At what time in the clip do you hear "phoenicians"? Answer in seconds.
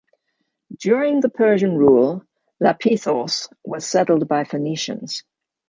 4.45-5.23